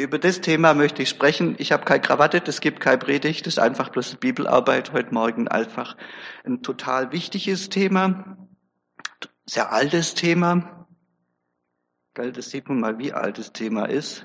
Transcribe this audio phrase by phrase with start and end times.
[0.00, 1.56] Über das Thema möchte ich sprechen.
[1.58, 5.48] Ich habe keine Krawatte, es gibt keine Predigt, das ist einfach bloß Bibelarbeit heute Morgen.
[5.48, 5.96] Einfach
[6.44, 8.38] ein total wichtiges Thema,
[9.44, 10.86] sehr altes Thema.
[12.14, 14.24] Gell, das sieht man mal, wie alt das Thema ist.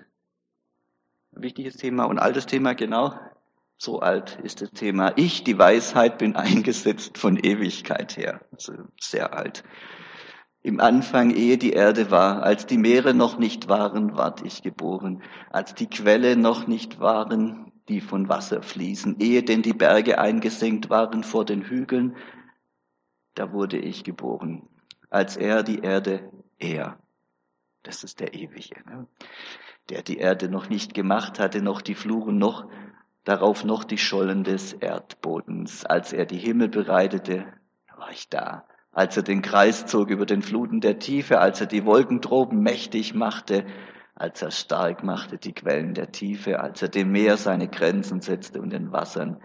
[1.32, 3.20] wichtiges Thema und altes Thema, genau.
[3.80, 5.14] So alt ist das Thema.
[5.16, 8.42] Ich, die Weisheit, bin eingesetzt von Ewigkeit her.
[8.52, 9.64] Also sehr alt.
[10.66, 15.22] Im Anfang, ehe die Erde war, als die Meere noch nicht waren, ward ich geboren,
[15.50, 20.90] als die Quelle noch nicht waren, die von Wasser fließen, ehe denn die Berge eingesenkt
[20.90, 22.16] waren vor den Hügeln,
[23.36, 24.70] da wurde ich geboren,
[25.10, 26.98] als er die Erde, er,
[27.84, 29.06] das ist der Ewige, ne?
[29.90, 32.70] der die Erde noch nicht gemacht hatte, noch die Fluren, noch
[33.26, 37.52] darauf noch die Schollen des Erdbodens, als er die Himmel bereitete,
[37.98, 41.68] war ich da als er den Kreis zog über den Fluten der Tiefe, als er
[41.68, 43.66] die Wolken droben mächtig machte,
[44.16, 48.62] als er stark machte die Quellen der Tiefe, als er dem Meer seine Grenzen setzte
[48.62, 49.42] und den Wassern,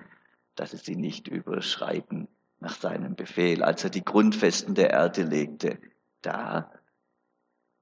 [0.54, 2.28] dass es sie nicht überschreiten
[2.60, 5.78] nach seinem Befehl, als er die Grundfesten der Erde legte,
[6.20, 6.70] da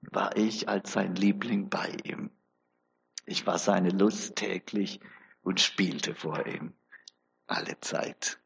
[0.02, 2.30] war ich als sein Liebling bei ihm.
[3.24, 5.00] Ich war seine Lust täglich
[5.42, 6.74] und spielte vor ihm
[7.48, 8.38] alle Zeit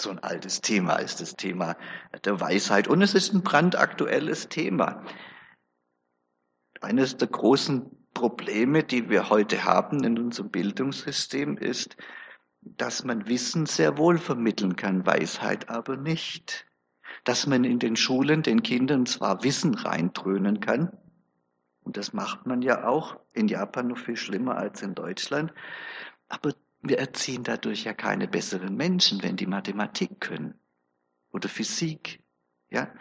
[0.00, 1.76] so ein altes Thema ist das Thema
[2.24, 2.88] der Weisheit.
[2.88, 5.04] Und es ist ein brandaktuelles Thema.
[6.80, 11.96] Eines der großen Probleme, die wir heute haben in unserem Bildungssystem, ist,
[12.60, 16.66] dass man Wissen sehr wohl vermitteln kann, Weisheit aber nicht.
[17.24, 20.96] Dass man in den Schulen den Kindern zwar Wissen reindröhnen kann,
[21.84, 25.52] und das macht man ja auch, in Japan noch viel schlimmer als in Deutschland,
[26.28, 26.54] aber
[26.84, 30.54] wir erziehen dadurch ja keine besseren Menschen, wenn die Mathematik können
[31.32, 32.22] oder Physik.
[32.70, 32.92] Ja?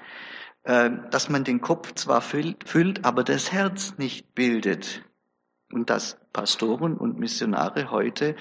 [0.64, 5.04] Ähm, dass man den Kopf zwar füllt, füllt, aber das Herz nicht bildet.
[5.72, 8.36] Und dass Pastoren und Missionare heute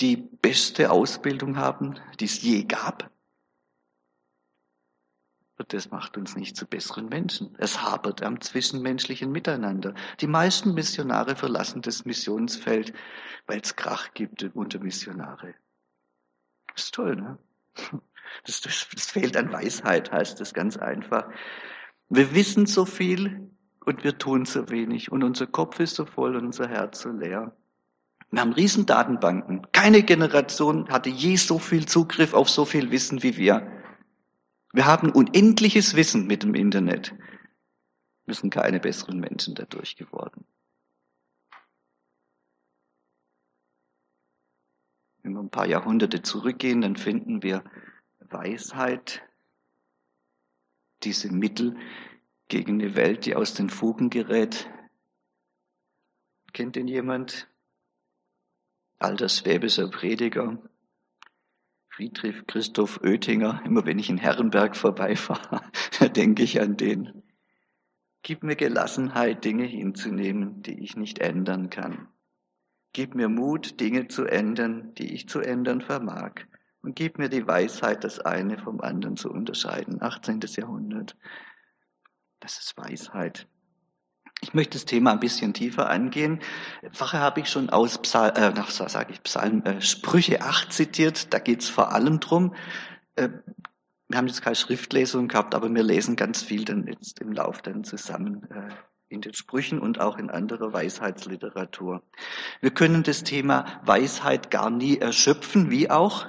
[0.00, 3.10] die beste Ausbildung haben, die es je gab,
[5.66, 7.54] das macht uns nicht zu besseren Menschen.
[7.58, 9.94] Es hapert am zwischenmenschlichen Miteinander.
[10.20, 12.92] Die meisten Missionare verlassen das Missionsfeld,
[13.46, 15.54] weil es Krach gibt unter Missionare.
[16.74, 17.38] Das ist toll, ne?
[18.44, 21.28] Das, das, das fehlt an Weisheit, heißt das ganz einfach.
[22.10, 23.50] Wir wissen so viel
[23.84, 25.10] und wir tun so wenig.
[25.10, 27.56] Und unser Kopf ist so voll und unser Herz so leer.
[28.30, 29.66] Wir haben riesen Datenbanken.
[29.72, 33.77] Keine Generation hatte je so viel Zugriff auf so viel Wissen wie wir.
[34.72, 37.14] Wir haben unendliches Wissen mit dem Internet.
[38.26, 40.44] Wir sind keine besseren Menschen dadurch geworden.
[45.22, 47.64] Wenn wir ein paar Jahrhunderte zurückgehen, dann finden wir
[48.20, 49.22] Weisheit,
[51.02, 51.76] diese Mittel
[52.48, 54.68] gegen eine Welt, die aus den Fugen gerät.
[56.52, 57.48] Kennt den jemand?
[58.98, 60.58] Alter schwäbischer Prediger,
[61.98, 65.62] Friedrich Christoph Oettinger, immer wenn ich in Herrenberg vorbeifahre,
[66.14, 67.24] denke ich an den.
[68.22, 72.06] Gib mir Gelassenheit, Dinge hinzunehmen, die ich nicht ändern kann.
[72.92, 76.42] Gib mir Mut, Dinge zu ändern, die ich zu ändern vermag.
[76.82, 80.00] Und gib mir die Weisheit, das eine vom anderen zu unterscheiden.
[80.00, 80.38] 18.
[80.56, 81.16] Jahrhundert.
[82.38, 83.48] Das ist Weisheit.
[84.40, 86.40] Ich möchte das Thema ein bisschen tiefer angehen.
[86.92, 91.32] Vorher habe ich schon aus Psal äh, nach, sag ich, Psalm, äh, Sprüche 8 zitiert.
[91.34, 92.54] Da geht es vor allem drum.
[93.16, 93.30] Äh,
[94.08, 97.62] wir haben jetzt keine Schriftlesung gehabt, aber wir lesen ganz viel dann jetzt im Lauf
[97.62, 98.74] dann zusammen äh,
[99.08, 102.02] in den Sprüchen und auch in anderer Weisheitsliteratur.
[102.60, 106.26] Wir können das Thema Weisheit gar nie erschöpfen, wie auch.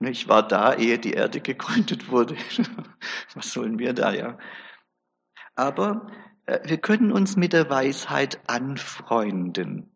[0.00, 2.36] Ich war da, ehe die Erde gegründet wurde.
[3.34, 4.38] Was sollen wir da, ja?
[5.54, 6.10] Aber
[6.46, 9.90] wir können uns mit der Weisheit anfreunden.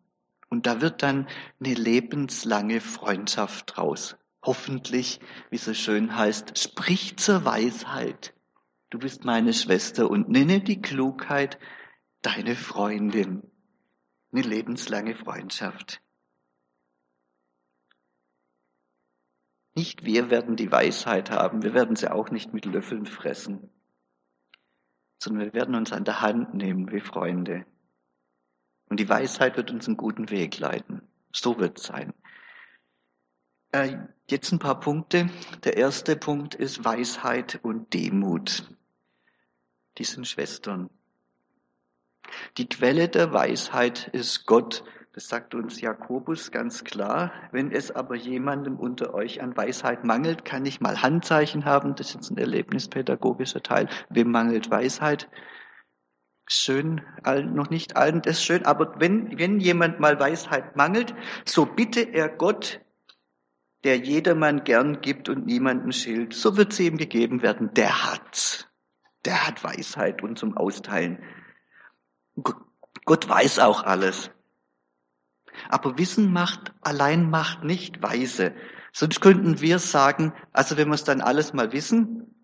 [0.49, 1.27] Und da wird dann
[1.59, 4.17] eine lebenslange Freundschaft draus.
[4.43, 5.21] Hoffentlich,
[5.51, 8.33] wie es so schön heißt, sprich zur Weisheit.
[8.91, 11.59] Du bist meine Schwester und nenne die Klugheit
[12.23, 13.51] deine Freundin.
[14.33, 16.01] Eine lebenslange Freundschaft.
[19.75, 23.71] Nicht wir werden die Weisheit haben, wir werden sie auch nicht mit Löffeln fressen
[25.27, 27.67] sondern wir werden uns an der Hand nehmen wie Freunde.
[28.89, 31.03] Und die Weisheit wird uns einen guten Weg leiten.
[31.33, 32.15] So wird es sein.
[33.73, 33.97] Äh,
[34.31, 35.29] jetzt ein paar Punkte.
[35.65, 38.71] Der erste Punkt ist Weisheit und Demut.
[39.99, 40.91] Die sind Schwestern.
[42.57, 44.85] Die Quelle der Weisheit ist Gott
[45.17, 47.33] das sagt uns Jakobus ganz klar.
[47.51, 51.95] Wenn es aber jemandem unter euch an Weisheit mangelt, kann ich mal Handzeichen haben.
[51.95, 53.89] Das ist jetzt ein erlebnispädagogischer Teil.
[54.11, 55.31] Wem mangelt Weisheit?
[56.47, 61.15] Schön, noch nicht allen das schön, aber wenn, wenn jemand mal Weisheit mangelt,
[61.47, 62.83] so bitte er Gott,
[63.85, 67.73] der jedermann gern gibt und niemanden schilt, so wird sie ihm gegeben werden.
[67.73, 68.69] Der hat,
[69.25, 71.23] der hat Weisheit und zum Austeilen.
[73.07, 74.31] Gott weiß auch alles.
[75.69, 78.55] Aber Wissen macht, allein macht nicht weise.
[78.93, 82.35] Sonst könnten wir sagen, also wenn wir es dann alles mal wissen,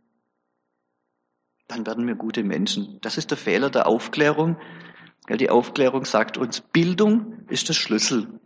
[1.69, 2.99] dann werden wir gute Menschen.
[3.01, 4.59] Das ist der Fehler der Aufklärung.
[5.29, 8.41] Die Aufklärung sagt uns, Bildung ist der Schlüssel.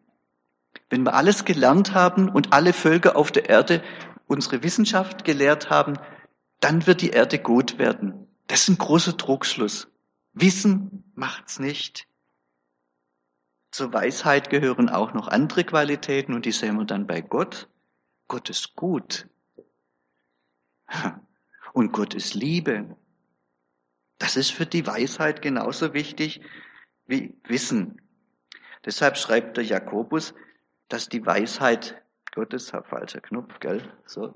[0.89, 3.83] Wenn wir alles gelernt haben und alle Völker auf der Erde
[4.27, 5.99] unsere Wissenschaft gelehrt haben,
[6.61, 8.27] dann wird die Erde gut werden.
[8.47, 9.89] Das ist ein großer Trugschluss.
[10.33, 12.07] Wissen macht's nicht.
[13.77, 17.69] Zur Weisheit gehören auch noch andere Qualitäten und die sehen wir dann bei Gott.
[18.27, 19.29] Gott ist gut.
[21.75, 22.97] Und Gott ist Liebe.
[24.17, 26.41] Das ist für die Weisheit genauso wichtig
[27.05, 28.01] wie Wissen.
[28.87, 30.33] Deshalb schreibt der Jakobus,
[30.89, 32.03] dass die Weisheit
[32.35, 33.83] Gottes, falscher Knopf, gell?
[34.07, 34.35] So.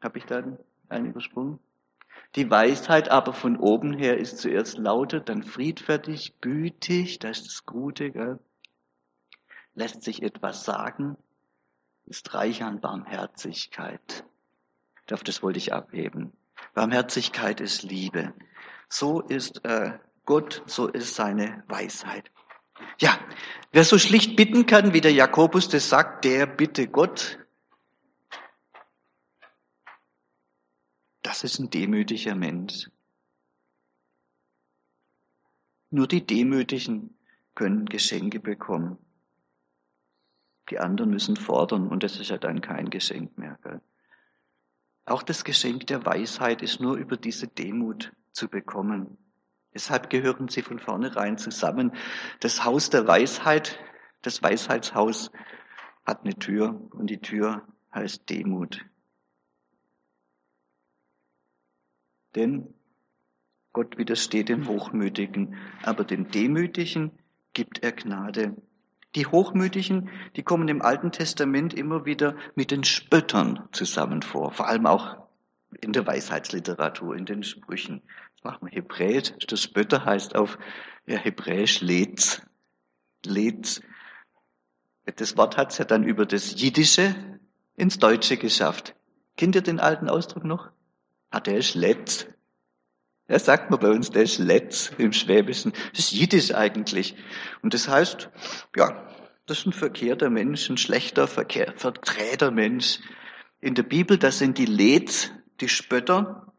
[0.00, 0.44] Habe ich da
[0.88, 1.58] einen übersprungen?
[2.34, 7.66] Die Weisheit aber von oben her ist zuerst lauter, dann friedfertig, gütig, das ist das
[7.66, 8.38] Gute, gell?
[9.74, 11.16] lässt sich etwas sagen,
[12.06, 14.24] ist reich an Barmherzigkeit.
[15.10, 16.32] Auf das wollte ich abheben.
[16.74, 18.32] Barmherzigkeit ist Liebe.
[18.88, 19.92] So ist äh,
[20.24, 22.30] Gott, so ist seine Weisheit.
[22.98, 23.18] Ja,
[23.72, 27.38] wer so schlicht bitten kann, wie der Jakobus das sagt, der bitte Gott.
[31.22, 32.90] Das ist ein demütiger Mensch.
[35.90, 37.16] Nur die Demütigen
[37.54, 38.98] können Geschenke bekommen.
[40.70, 43.58] Die anderen müssen fordern und das ist ja dann kein Geschenk mehr.
[43.62, 43.80] Gell?
[45.04, 49.18] Auch das Geschenk der Weisheit ist nur über diese Demut zu bekommen.
[49.74, 51.92] Deshalb gehören sie von vornherein zusammen.
[52.40, 53.78] Das Haus der Weisheit,
[54.22, 55.30] das Weisheitshaus,
[56.06, 58.84] hat eine Tür und die Tür heißt Demut.
[62.34, 62.74] Denn
[63.72, 67.12] Gott widersteht den Hochmütigen, aber dem Demütigen
[67.52, 68.56] gibt er Gnade.
[69.14, 74.68] Die Hochmütigen, die kommen im Alten Testament immer wieder mit den Spöttern zusammen vor, vor
[74.68, 75.18] allem auch
[75.80, 78.02] in der Weisheitsliteratur, in den Sprüchen.
[78.36, 80.58] Das machen wir Hebräisch, das Spötter heißt auf
[81.06, 82.42] ja, Hebräisch Letz.
[83.24, 83.82] Letz.
[85.16, 87.14] Das Wort hat es ja dann über das Jiddische
[87.76, 88.94] ins Deutsche geschafft.
[89.36, 90.70] Kennt ihr den alten Ausdruck noch?
[91.32, 92.26] Ah, der ist Letz.
[93.26, 95.72] Ja, sagt man bei uns, der ist Letz im Schwäbischen.
[95.90, 97.16] Das ist Jiddisch eigentlich.
[97.62, 98.28] Und das heißt,
[98.76, 99.08] ja,
[99.46, 103.00] das ist ein verkehrter Mensch, ein schlechter, verkehr, verdrehter Mensch.
[103.60, 105.30] In der Bibel, das sind die Letz,
[105.60, 106.52] die Spötter.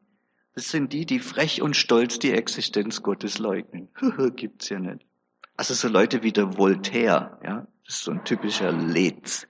[0.56, 3.90] Das sind die, die frech und stolz die Existenz Gottes leugnen.
[4.36, 5.06] Gibt's ja nicht.
[5.56, 9.48] Also so Leute wie der Voltaire, ja, das ist so ein typischer Letz.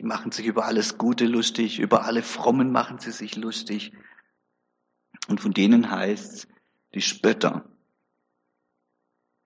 [0.00, 3.92] Die machen sich über alles Gute lustig, über alle Frommen machen sie sich lustig.
[5.28, 6.48] Und von denen heißt
[6.94, 7.68] die Spötter.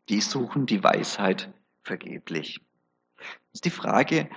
[0.08, 1.52] Die suchen die Weisheit
[1.82, 2.60] vergeblich.
[3.52, 4.30] Ist die Frage,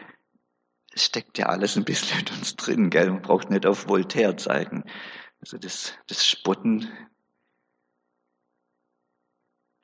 [0.91, 3.11] es steckt ja alles ein bisschen in uns drin, gell?
[3.11, 4.85] Man braucht nicht auf Voltaire zeigen.
[5.39, 6.91] Also das, das Spotten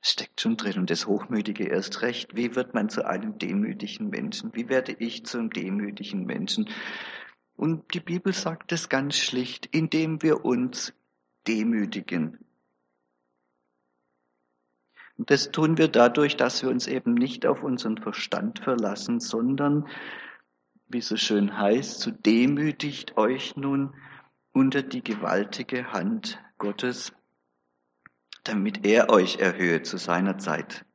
[0.03, 2.36] steckt schon drin und das Hochmütige erst recht.
[2.36, 4.53] Wie wird man zu einem demütigen Menschen?
[4.53, 6.69] Wie werde ich zum demütigen Menschen?
[7.55, 10.93] Und die Bibel sagt es ganz schlicht, indem wir uns
[11.48, 12.38] demütigen.
[15.17, 19.88] Und das tun wir dadurch, dass wir uns eben nicht auf unseren Verstand verlassen, sondern,
[20.88, 23.95] wie so schön heißt, so demütigt euch nun
[24.51, 27.13] unter die gewaltige Hand Gottes,
[28.43, 30.85] damit er euch erhöhe zu seiner Zeit.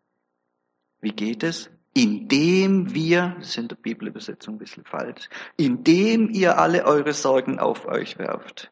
[1.00, 1.70] Wie geht es?
[1.94, 7.58] Indem wir, das ist in der Bibelübersetzung ein bisschen falsch, indem ihr alle eure Sorgen
[7.58, 8.70] auf euch werft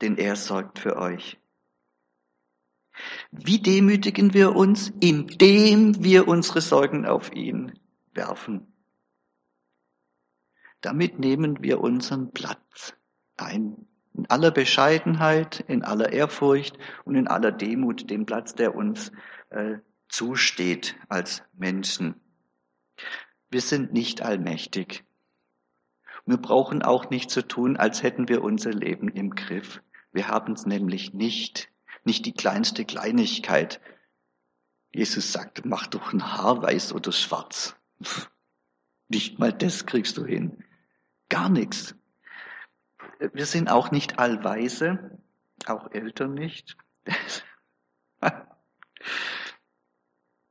[0.00, 1.38] denn er sorgt für euch.
[3.30, 7.78] Wie demütigen wir uns, indem wir unsere Sorgen auf ihn
[8.12, 8.72] werfen?
[10.80, 12.94] Damit nehmen wir unseren Platz
[13.36, 13.86] ein.
[14.16, 19.12] In aller Bescheidenheit, in aller Ehrfurcht und in aller Demut, den Platz, der uns
[19.50, 19.76] äh,
[20.08, 22.20] zusteht als Menschen.
[23.50, 25.04] Wir sind nicht allmächtig.
[26.24, 29.82] Wir brauchen auch nicht zu tun, als hätten wir unser Leben im Griff.
[30.12, 31.70] Wir haben es nämlich nicht,
[32.04, 33.80] nicht die kleinste Kleinigkeit.
[34.92, 37.76] Jesus sagt, mach doch ein Haar weiß oder schwarz.
[39.08, 40.64] Nicht mal das kriegst du hin.
[41.28, 41.94] Gar nichts.
[43.18, 45.18] Wir sind auch nicht allweise,
[45.66, 46.76] auch Eltern nicht.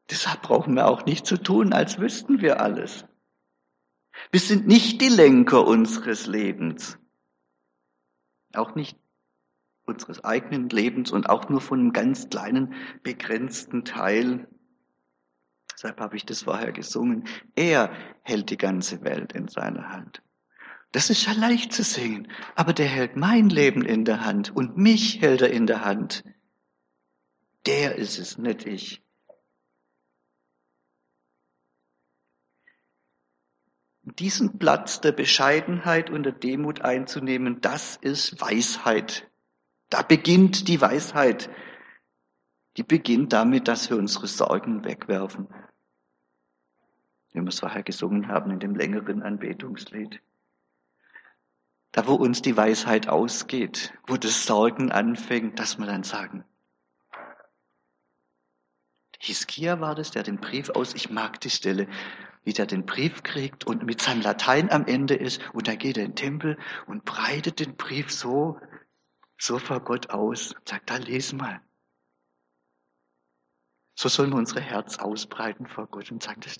[0.09, 3.05] Deshalb brauchen wir auch nicht zu tun, als wüssten wir alles.
[4.31, 6.97] Wir sind nicht die Lenker unseres Lebens.
[8.53, 8.97] Auch nicht
[9.85, 14.47] unseres eigenen Lebens und auch nur von einem ganz kleinen, begrenzten Teil.
[15.73, 17.27] Deshalb habe ich das vorher gesungen.
[17.55, 17.91] Er
[18.23, 20.21] hält die ganze Welt in seiner Hand.
[20.95, 24.77] Das ist ja leicht zu singen, aber der hält mein Leben in der Hand und
[24.77, 26.23] mich hält er in der Hand.
[27.65, 29.03] Der ist es, nicht ich.
[34.03, 39.29] Diesen Platz der Bescheidenheit und der Demut einzunehmen, das ist Weisheit.
[39.89, 41.49] Da beginnt die Weisheit.
[42.77, 45.49] Die beginnt damit, dass wir unsere Sorgen wegwerfen.
[47.33, 50.21] Wie wir es vorher gesungen haben in dem längeren Anbetungslied.
[51.95, 56.43] Da, wo uns die Weisheit ausgeht, wo das Sorgen anfängt, dass wir dann sagen,
[59.17, 61.87] Hiskia war das, der den Brief aus, ich mag die Stelle,
[62.43, 65.95] wie der den Brief kriegt und mit seinem Latein am Ende ist und dann geht
[65.95, 68.59] er in den Tempel und breitet den Brief so
[69.37, 71.61] so vor Gott aus und sagt, da lesen mal.
[73.97, 76.57] So sollen wir unsere Herz ausbreiten vor Gott und sagen, das,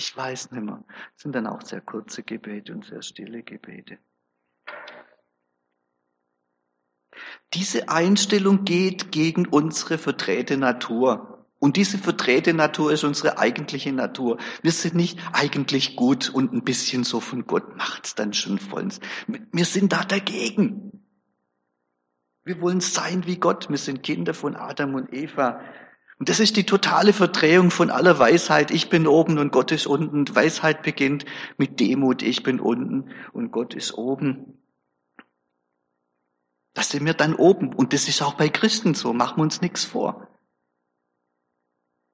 [0.00, 0.82] ich weiß nicht mehr.
[0.88, 3.98] Das sind dann auch sehr kurze Gebete und sehr stille Gebete.
[7.52, 11.46] Diese Einstellung geht gegen unsere verdrehte Natur.
[11.58, 14.38] Und diese verdrehte Natur ist unsere eigentliche Natur.
[14.62, 19.00] Wir sind nicht eigentlich gut und ein bisschen so von Gott macht's dann schon vollends.
[19.26, 21.04] Wir sind da dagegen.
[22.42, 23.68] Wir wollen sein wie Gott.
[23.68, 25.60] Wir sind Kinder von Adam und Eva.
[26.20, 28.70] Und das ist die totale Verdrehung von aller Weisheit.
[28.72, 30.32] Ich bin oben und Gott ist unten.
[30.34, 31.24] Weisheit beginnt
[31.56, 32.20] mit Demut.
[32.20, 34.62] Ich bin unten und Gott ist oben.
[36.74, 37.72] Da sind wir dann oben.
[37.72, 39.14] Und das ist auch bei Christen so.
[39.14, 40.28] Machen wir uns nichts vor.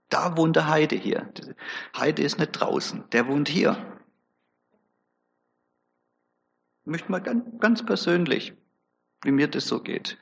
[0.09, 1.33] Da wohnt der Heide hier.
[1.97, 3.11] Heide ist nicht draußen.
[3.11, 4.01] Der wohnt hier.
[6.85, 8.55] Ich möchte mal ganz, ganz persönlich
[9.25, 10.17] wie mir das so geht.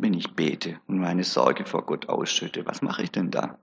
[0.00, 3.58] Wenn ich bete und meine Sorge vor Gott ausschütte, was mache ich denn da?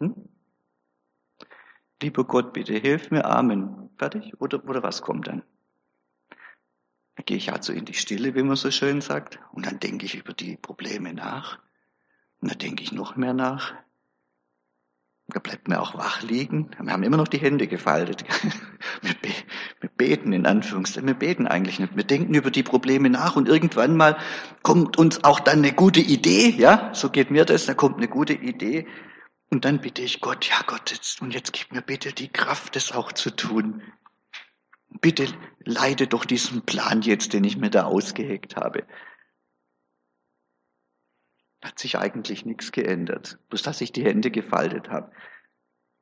[0.00, 0.28] Hm?
[2.02, 3.88] Lieber Gott, bitte hilf mir, Amen.
[3.96, 4.38] Fertig?
[4.38, 5.42] Oder, oder was kommt dann?
[7.14, 10.04] Dann gehe ich also in die Stille, wie man so schön sagt, und dann denke
[10.04, 11.58] ich über die Probleme nach.
[12.40, 13.72] Und dann denke ich noch mehr nach.
[15.32, 16.70] Da bleibt mir auch wach liegen.
[16.78, 18.24] Wir haben immer noch die Hände gefaltet.
[19.00, 19.28] Wir, be
[19.80, 21.06] wir beten in Anführungszeichen.
[21.06, 21.96] Wir beten eigentlich nicht.
[21.96, 24.16] Wir denken über die Probleme nach und irgendwann mal
[24.62, 26.50] kommt uns auch dann eine gute Idee.
[26.50, 27.66] Ja, so geht mir das.
[27.66, 28.86] Da kommt eine gute Idee.
[29.50, 32.76] Und dann bitte ich Gott, ja Gott, jetzt, und jetzt gib mir bitte die Kraft,
[32.76, 33.82] das auch zu tun.
[35.00, 35.26] Bitte
[35.64, 38.84] leite doch diesen Plan jetzt, den ich mir da ausgeheckt habe
[41.62, 43.38] hat sich eigentlich nichts geändert.
[43.48, 45.12] Bloß dass ich die Hände gefaltet habe.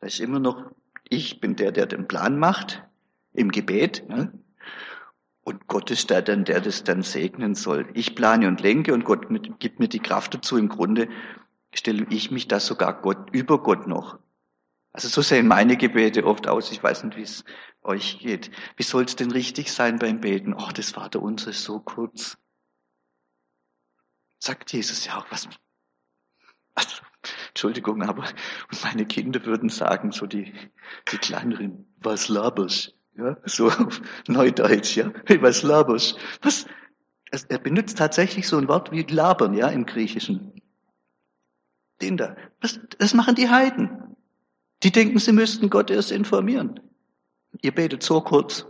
[0.01, 0.71] Da ist immer noch,
[1.09, 2.83] ich bin der, der den Plan macht,
[3.33, 4.09] im Gebet.
[4.09, 4.33] Ne?
[5.43, 7.89] Und Gott ist der dann, der das dann segnen soll.
[7.95, 10.57] Ich plane und lenke und Gott mit, gibt mir die Kraft dazu.
[10.57, 11.09] Im Grunde
[11.75, 14.19] stelle ich mich da sogar Gott, über Gott noch.
[14.93, 16.73] Also so sehen meine Gebete oft aus.
[16.73, 17.45] Ich weiß nicht, wie es
[17.83, 18.51] euch geht.
[18.77, 20.55] Wie soll es denn richtig sein beim Beten?
[20.55, 22.39] Oh, das Vaterunser ist so kurz
[24.41, 25.49] sagt Jesus ja auch was.
[26.75, 27.03] Also,
[27.49, 28.25] Entschuldigung, aber
[28.83, 30.53] meine Kinder würden sagen, so die,
[31.13, 32.97] die kleineren, was laberst?
[33.17, 35.13] Ja, so auf Neudeutsch, ja.
[35.27, 36.19] Hey, was laberst?
[36.43, 36.67] Was?
[37.49, 40.53] Er benutzt tatsächlich so ein Wort wie labern, ja, im Griechischen.
[42.01, 42.37] Den da.
[42.61, 44.17] Was, das machen die Heiden.
[44.83, 46.81] Die denken, sie müssten Gott erst informieren.
[47.61, 48.67] Ihr betet so kurz.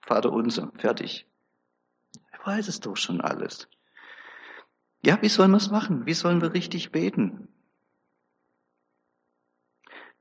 [0.00, 1.26] Vater unser, fertig.
[2.32, 3.68] Er weiß es doch schon alles.
[5.02, 6.04] Ja, wie sollen wir es machen?
[6.06, 7.48] Wie sollen wir richtig beten?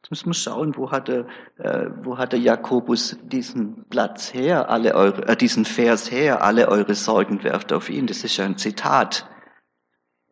[0.02, 4.70] Jetzt müssen wir schauen, wo hat der, äh, wo hat der Jakobus diesen Platz her,
[4.70, 8.08] alle eure, äh, diesen Vers her, alle eure Sorgen werft auf ihn.
[8.08, 9.30] Das ist ja ein Zitat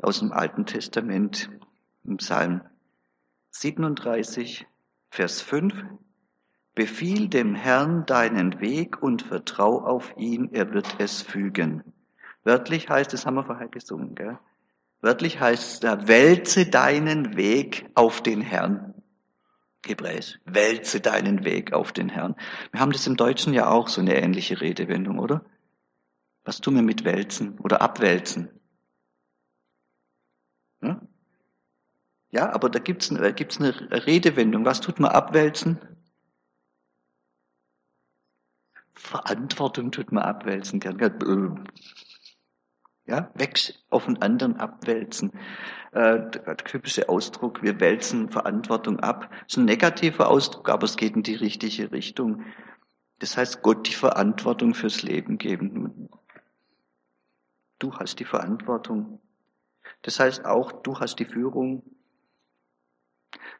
[0.01, 1.49] aus dem Alten Testament
[2.05, 2.61] im Psalm
[3.49, 4.65] 37,
[5.09, 5.73] Vers 5.
[6.73, 11.83] Befiehl dem Herrn deinen Weg und vertrau auf ihn, er wird es fügen.
[12.47, 14.39] Wörtlich heißt, das haben wir vorher gesungen, gell?
[15.01, 18.93] Wörtlich heißt es da, wälze deinen Weg auf den Herrn.
[19.85, 22.37] Hebräisch, wälze deinen Weg auf den Herrn.
[22.71, 25.43] Wir haben das im Deutschen ja auch so eine ähnliche Redewendung, oder?
[26.45, 28.49] Was tun wir mit wälzen oder abwälzen?
[30.81, 31.01] Ja,
[32.29, 33.73] ja aber da gibt's da gibt's eine
[34.05, 34.63] Redewendung.
[34.63, 35.81] Was tut man abwälzen?
[38.93, 40.79] Verantwortung tut man abwälzen.
[43.07, 45.31] Ja, weg auf den anderen abwälzen.
[45.93, 49.31] Äh, der typische Ausdruck, wir wälzen Verantwortung ab.
[49.47, 52.43] Ist ein negativer Ausdruck, aber es geht in die richtige Richtung.
[53.19, 56.09] Das heißt, Gott die Verantwortung fürs Leben geben.
[57.79, 59.21] Du hast die Verantwortung.
[60.01, 61.83] Das heißt auch, du hast die Führung.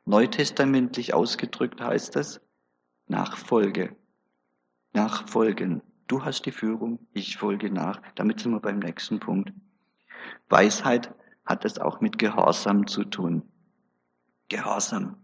[0.03, 2.41] Neutestamentlich ausgedrückt heißt das
[3.07, 3.95] Nachfolge.
[4.91, 5.81] Nachfolgen.
[6.07, 8.01] Du hast die Führung, ich folge nach.
[8.15, 9.51] Damit sind wir beim nächsten Punkt.
[10.49, 11.13] Weisheit
[11.45, 13.43] hat es auch mit Gehorsam zu tun.
[14.47, 15.17] Gehorsam.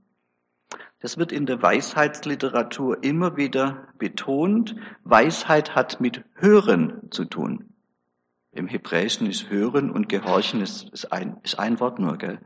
[1.00, 4.76] Das wird in der Weisheitsliteratur immer wieder betont.
[5.04, 7.74] Weisheit hat mit Hören zu tun.
[8.52, 12.40] Im Hebräischen ist Hören und Gehorchen ist, ist, ein, ist ein Wort nur, gell?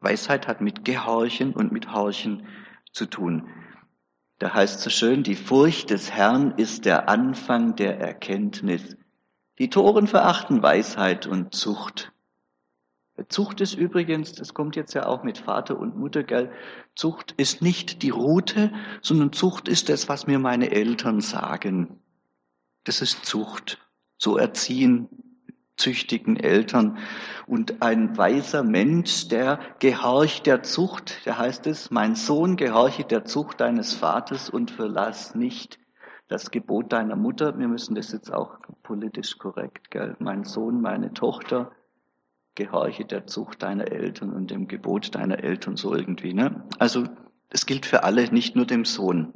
[0.00, 2.46] Weisheit hat mit Gehorchen und mit Horchen
[2.92, 3.48] zu tun.
[4.38, 8.96] Da heißt so schön, die Furcht des Herrn ist der Anfang der Erkenntnis.
[9.58, 12.12] Die Toren verachten Weisheit und Zucht.
[13.28, 16.52] Zucht ist übrigens, das kommt jetzt ja auch mit Vater und Mutter, gell?
[16.94, 21.98] Zucht ist nicht die Route, sondern Zucht ist das, was mir meine Eltern sagen.
[22.84, 23.78] Das ist Zucht.
[24.18, 25.08] So erziehen
[25.78, 26.98] züchtigen Eltern.
[27.46, 33.24] Und ein weiser Mensch, der gehorcht der Zucht, der heißt es, mein Sohn, gehorche der
[33.24, 35.78] Zucht deines Vaters und verlass nicht
[36.28, 37.58] das Gebot deiner Mutter.
[37.58, 40.14] Wir müssen das jetzt auch politisch korrekt, gell?
[40.18, 41.72] Mein Sohn, meine Tochter,
[42.54, 46.66] gehorche der Zucht deiner Eltern und dem Gebot deiner Eltern so irgendwie, ne?
[46.78, 47.04] Also,
[47.48, 49.32] das gilt für alle, nicht nur dem Sohn.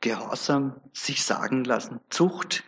[0.00, 2.64] Gehorsam, sich sagen lassen, Zucht,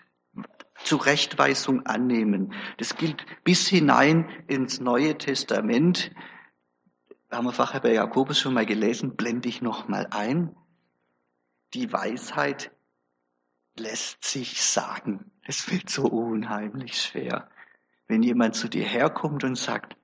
[0.84, 2.52] Zurechtweisung annehmen.
[2.78, 6.12] Das gilt bis hinein ins Neue Testament.
[7.30, 10.54] Haben wir vorher bei Jakobus schon mal gelesen, blende ich noch mal ein.
[11.74, 12.70] Die Weisheit
[13.78, 15.30] lässt sich sagen.
[15.42, 17.48] Es wird so unheimlich schwer.
[18.06, 19.96] Wenn jemand zu dir herkommt und sagt,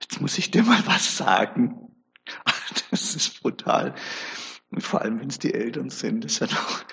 [0.00, 1.82] jetzt muss ich dir mal was sagen.
[2.90, 3.94] Das ist brutal.
[4.70, 6.84] Und vor allem, wenn es die Eltern sind, ist ja doch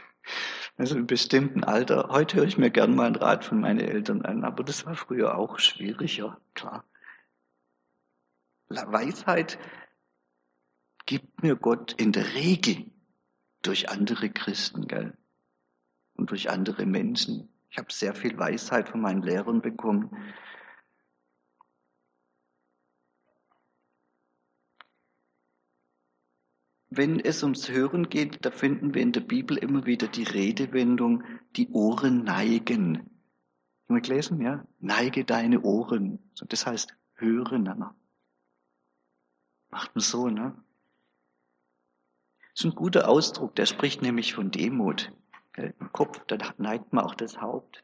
[0.78, 2.10] also im bestimmten Alter.
[2.10, 4.96] Heute höre ich mir gern mal einen Rat von meinen Eltern an, aber das war
[4.96, 6.84] früher auch schwieriger, klar.
[8.70, 9.60] Weisheit
[11.06, 12.92] gibt mir Gott in der Regel
[13.62, 15.18] durch andere Christen, gell?
[16.16, 17.50] Und durch andere Menschen.
[17.70, 20.16] Ich habe sehr viel Weisheit von meinen Lehrern bekommen.
[26.96, 31.24] Wenn es ums Hören geht, da finden wir in der Bibel immer wieder die Redewendung,
[31.56, 32.98] die Ohren neigen.
[33.88, 34.64] Haben wir gelesen, ja?
[34.80, 36.20] Neige deine Ohren.
[36.50, 37.64] Das heißt, hören.
[39.72, 40.56] Macht man so, ne?
[42.54, 45.12] Das ist ein guter Ausdruck, der spricht nämlich von Demut.
[45.58, 47.84] Im Kopf, da neigt man auch das Haupt.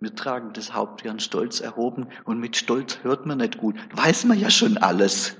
[0.00, 3.76] Wir tragen das Haupt gern stolz erhoben und mit Stolz hört man nicht gut.
[3.96, 5.36] Weiß man ja schon alles.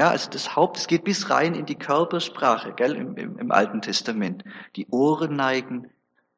[0.00, 3.52] Ja, also das Haupt, es geht bis rein in die Körpersprache, gell, im, im, im
[3.52, 4.44] Alten Testament.
[4.74, 5.90] Die Ohren neigen,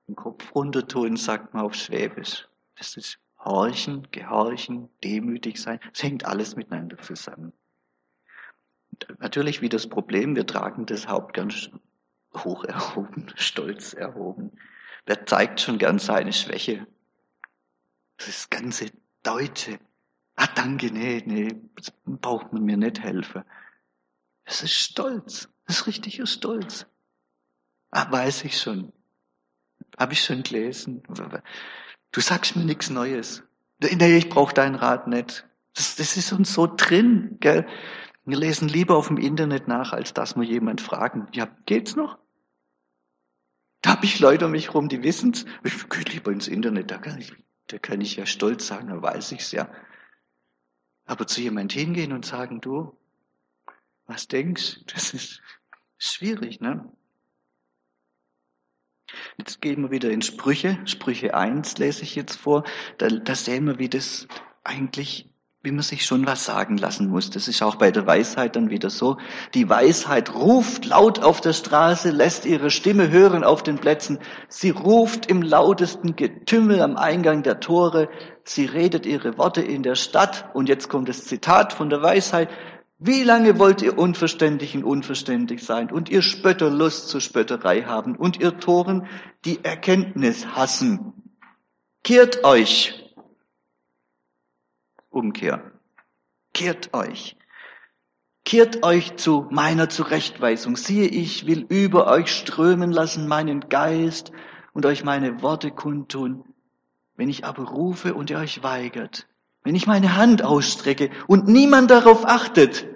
[0.08, 2.48] den Kopf runtertun, sagt man auf Schwäbisch.
[2.74, 5.78] Das ist Horchen, Gehorchen, demütig sein.
[5.94, 7.52] Es hängt alles miteinander zusammen.
[8.90, 11.70] Und natürlich wie das Problem, wir tragen das Haupt ganz
[12.36, 14.50] hoch erhoben, stolz erhoben.
[15.06, 16.88] Wer zeigt schon gern seine Schwäche?
[18.16, 18.86] Das ganze
[19.22, 19.78] Deutsche,
[20.36, 21.54] Ah, danke, nee, nee,
[22.06, 23.44] braucht man mir nicht helfen.
[24.44, 25.48] Das ist Stolz.
[25.66, 26.86] Das ist richtiger Stolz.
[27.90, 28.92] Ah, weiß ich schon.
[29.98, 31.02] Hab ich schon gelesen.
[32.10, 33.42] Du sagst mir nichts Neues.
[33.80, 35.46] Nee, ich brauche deinen Rat nicht.
[35.74, 37.66] Das, das ist uns so drin, gell?
[38.24, 41.26] Wir lesen lieber auf dem Internet nach, als dass wir jemand fragen.
[41.32, 42.18] Ja, geht's noch?
[43.80, 45.44] Da habe ich Leute um mich rum, die wissen's.
[45.64, 47.34] Ich gehe lieber ins Internet, da kann ich,
[47.66, 49.68] da kann ich ja stolz sagen, da weiß ich's ja.
[51.04, 52.96] Aber zu jemand hingehen und sagen, du,
[54.06, 55.42] was denkst, das ist
[55.98, 56.90] schwierig, ne?
[59.36, 60.78] Jetzt gehen wir wieder in Sprüche.
[60.86, 62.64] Sprüche 1 lese ich jetzt vor.
[62.98, 64.26] Da, da sehen wir, wie das
[64.64, 65.28] eigentlich
[65.62, 67.30] wie man sich schon was sagen lassen muss.
[67.30, 69.18] Das ist auch bei der Weisheit dann wieder so.
[69.54, 74.18] Die Weisheit ruft laut auf der Straße, lässt ihre Stimme hören auf den Plätzen.
[74.48, 78.08] Sie ruft im lautesten Getümmel am Eingang der Tore.
[78.42, 80.46] Sie redet ihre Worte in der Stadt.
[80.52, 82.48] Und jetzt kommt das Zitat von der Weisheit.
[82.98, 88.40] Wie lange wollt ihr Unverständigen unverständig sein und ihr Spötter Lust zur Spötterei haben und
[88.40, 89.06] ihr Toren
[89.44, 91.12] die Erkenntnis hassen?
[92.02, 93.01] Kehrt euch
[95.12, 95.72] Umkehr.
[96.54, 97.36] Kehrt euch.
[98.44, 100.76] Kehrt euch zu meiner Zurechtweisung.
[100.76, 104.32] Siehe, ich will über euch strömen lassen meinen Geist
[104.72, 106.44] und euch meine Worte kundtun.
[107.14, 109.28] Wenn ich aber rufe und ihr euch weigert,
[109.62, 112.86] wenn ich meine Hand ausstrecke und niemand darauf achtet,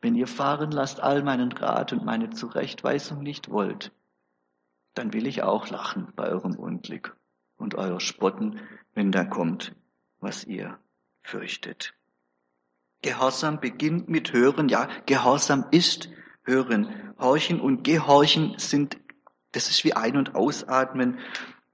[0.00, 3.92] wenn ihr fahren lasst all meinen Rat und meine Zurechtweisung nicht wollt,
[4.94, 7.16] dann will ich auch lachen bei eurem Unglück
[7.56, 8.60] und euer Spotten,
[8.94, 9.74] wenn da kommt,
[10.20, 10.78] was ihr
[11.24, 11.94] fürchtet.
[13.02, 14.68] Gehorsam beginnt mit Hören.
[14.68, 16.08] Ja, Gehorsam ist
[16.44, 17.12] Hören.
[17.18, 18.98] Horchen und Gehorchen sind,
[19.52, 21.18] das ist wie Ein- und Ausatmen.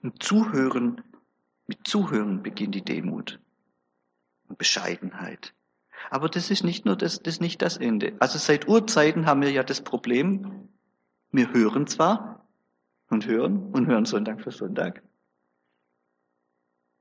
[0.02, 1.02] Und Zuhören,
[1.66, 3.38] mit Zuhören beginnt die Demut
[4.48, 5.54] und Bescheidenheit.
[6.10, 8.14] Aber das ist nicht nur das, das ist nicht das Ende.
[8.18, 10.68] Also seit Urzeiten haben wir ja das Problem,
[11.30, 12.48] wir hören zwar
[13.08, 15.02] und hören und hören Sonntag für Sonntag.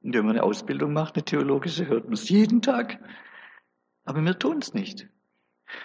[0.02, 3.00] Wenn man eine Ausbildung macht, eine theologische, hört man es jeden Tag.
[4.06, 5.08] Aber wir tun es nicht.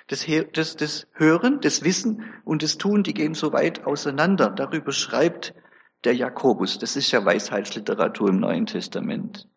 [0.07, 4.51] Das, das, das Hören, das Wissen und das Tun, die gehen so weit auseinander.
[4.51, 5.55] Darüber schreibt
[6.05, 6.79] der Jakobus.
[6.79, 9.49] Das ist ja Weisheitsliteratur im Neuen Testament.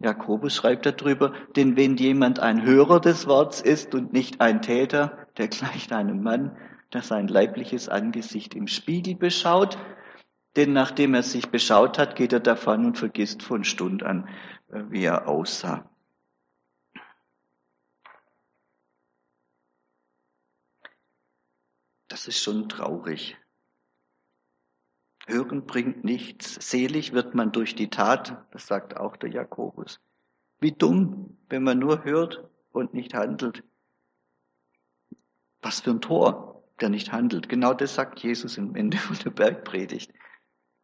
[0.00, 5.26] Jakobus schreibt darüber, denn wenn jemand ein Hörer des Worts ist und nicht ein Täter,
[5.38, 6.56] der gleicht einem Mann,
[6.92, 9.78] der sein leibliches Angesicht im Spiegel beschaut,
[10.56, 14.28] denn nachdem er sich beschaut hat, geht er davon und vergisst von Stund an,
[14.68, 15.90] äh, wie er aussah.
[22.08, 23.36] Das ist schon traurig.
[25.26, 26.54] Hören bringt nichts.
[26.70, 30.00] Selig wird man durch die Tat, das sagt auch der Jakobus.
[30.60, 33.64] Wie dumm, wenn man nur hört und nicht handelt.
[35.62, 37.48] Was für ein Tor, der nicht handelt.
[37.48, 40.12] Genau das sagt Jesus im Ende von der Bergpredigt.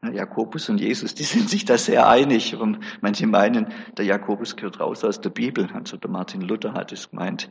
[0.02, 2.54] Jakobus und Jesus, die sind sich da sehr einig.
[2.56, 5.68] Und manche meinen, der Jakobus gehört raus aus der Bibel.
[5.72, 7.50] Also der Martin Luther hat es gemeint.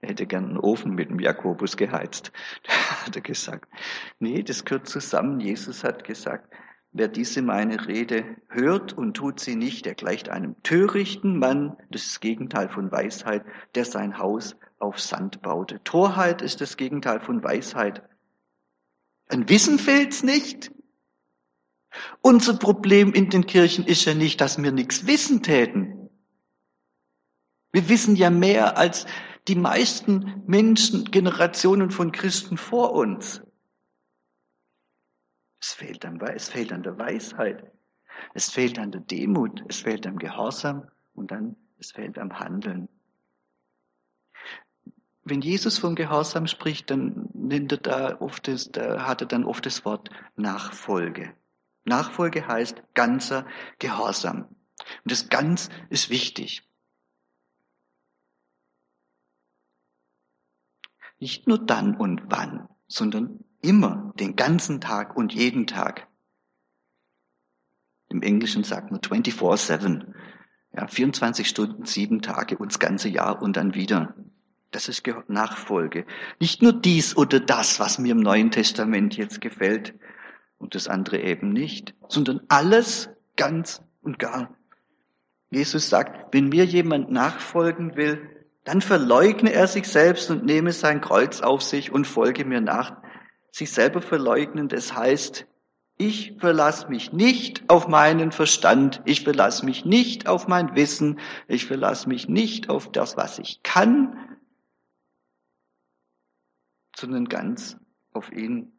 [0.00, 2.32] Er hätte gern einen Ofen mit dem Jakobus geheizt,
[2.66, 3.70] hat er gesagt.
[4.18, 5.38] Nee, das gehört zusammen.
[5.38, 6.52] Jesus hat gesagt,
[6.90, 12.02] wer diese meine Rede hört und tut sie nicht, der gleicht einem törichten Mann, das
[12.02, 13.44] ist das Gegenteil von Weisheit,
[13.76, 15.80] der sein Haus auf Sand baute.
[15.84, 18.02] Torheit ist das Gegenteil von Weisheit.
[19.28, 20.72] An Wissen fehlt's nicht.
[22.20, 26.10] Unser Problem in den Kirchen ist ja nicht, dass wir nichts wissen täten.
[27.72, 29.06] Wir wissen ja mehr als
[29.48, 33.42] die meisten Menschen, Generationen von Christen vor uns.
[35.60, 37.70] Es fehlt an, es fehlt an der Weisheit.
[38.34, 39.62] Es fehlt an der Demut.
[39.68, 42.88] Es fehlt am Gehorsam und dann es fehlt am Handeln.
[45.24, 49.44] Wenn Jesus vom Gehorsam spricht, dann nennt er da oft das, da hat er dann
[49.44, 51.34] oft das Wort Nachfolge.
[51.84, 53.46] Nachfolge heißt ganzer
[53.78, 54.44] Gehorsam.
[55.04, 56.68] Und das ganz ist wichtig.
[61.18, 66.08] Nicht nur dann und wann, sondern immer, den ganzen Tag und jeden Tag.
[68.08, 70.12] Im Englischen sagt man 24-7.
[70.74, 74.14] Ja, 24 Stunden, sieben Tage und das ganze Jahr und dann wieder.
[74.70, 76.06] Das ist Nachfolge.
[76.40, 79.94] Nicht nur dies oder das, was mir im Neuen Testament jetzt gefällt
[80.62, 84.56] und das andere eben nicht, sondern alles ganz und gar.
[85.50, 88.30] Jesus sagt, wenn mir jemand nachfolgen will,
[88.64, 93.02] dann verleugne er sich selbst und nehme sein Kreuz auf sich und folge mir nach.
[93.50, 95.46] Sich selber verleugnen, das heißt,
[95.98, 101.66] ich verlasse mich nicht auf meinen Verstand, ich verlasse mich nicht auf mein Wissen, ich
[101.66, 104.38] verlasse mich nicht auf das, was ich kann,
[106.96, 107.76] sondern ganz
[108.12, 108.72] auf ihn.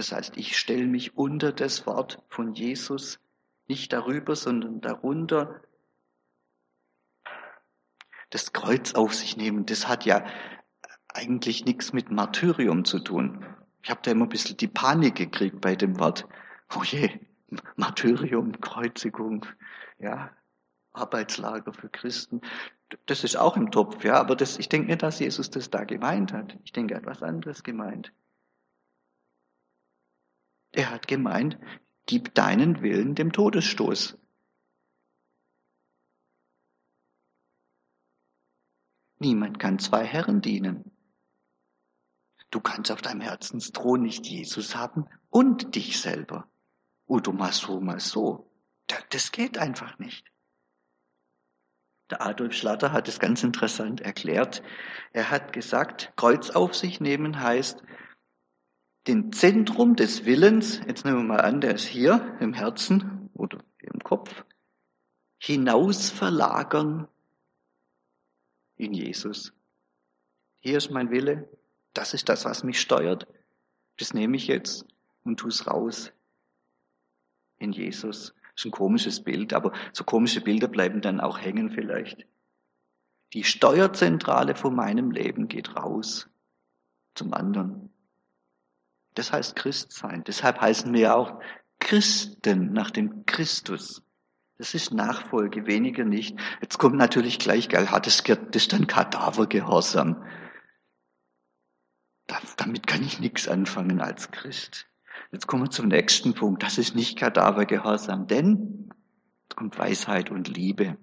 [0.00, 3.20] Das heißt, ich stelle mich unter das Wort von Jesus,
[3.68, 5.60] nicht darüber, sondern darunter
[8.30, 10.24] das Kreuz auf sich nehmen, das hat ja
[11.08, 13.44] eigentlich nichts mit Martyrium zu tun.
[13.82, 16.26] Ich habe da immer ein bisschen die Panik gekriegt bei dem Wort.
[16.74, 17.20] Oh je,
[17.76, 19.44] Martyrium, Kreuzigung,
[19.98, 20.30] ja,
[20.94, 22.40] Arbeitslager für Christen.
[23.04, 25.84] Das ist auch im Topf, ja, aber das, ich denke nicht, dass Jesus das da
[25.84, 26.56] gemeint hat.
[26.64, 28.14] Ich denke, er hat was anderes gemeint.
[30.72, 31.58] Er hat gemeint,
[32.06, 34.16] gib deinen Willen dem Todesstoß.
[39.18, 40.90] Niemand kann zwei Herren dienen.
[42.50, 46.48] Du kannst auf deinem Herzensthron nicht Jesus haben und dich selber.
[47.06, 48.50] Oder mal so, mal so.
[49.10, 50.26] Das geht einfach nicht.
[52.10, 54.62] Der Adolf Schlatter hat es ganz interessant erklärt.
[55.12, 57.80] Er hat gesagt, Kreuz auf sich nehmen heißt,
[59.06, 63.58] den Zentrum des Willens, jetzt nehmen wir mal an, der ist hier im Herzen oder
[63.78, 64.44] im Kopf,
[65.38, 67.08] hinaus verlagern
[68.76, 69.52] in Jesus.
[70.60, 71.48] Hier ist mein Wille,
[71.94, 73.26] das ist das, was mich steuert.
[73.98, 74.84] Das nehme ich jetzt
[75.24, 76.12] und tue es raus
[77.58, 78.34] in Jesus.
[78.52, 82.26] Das ist ein komisches Bild, aber so komische Bilder bleiben dann auch hängen vielleicht.
[83.32, 86.28] Die Steuerzentrale von meinem Leben geht raus
[87.14, 87.90] zum anderen.
[89.14, 90.24] Das heißt Christ sein.
[90.24, 91.40] Deshalb heißen wir auch
[91.78, 94.02] Christen nach dem Christus.
[94.58, 96.38] Das ist Nachfolge, weniger nicht.
[96.60, 100.22] Jetzt kommt natürlich gleich, geil, hat es das ist dann Kadavergehorsam.
[102.56, 104.86] Damit kann ich nichts anfangen als Christ.
[105.32, 106.62] Jetzt kommen wir zum nächsten Punkt.
[106.62, 108.90] Das ist nicht Kadavergehorsam, denn
[109.48, 110.98] es kommt Weisheit und Liebe.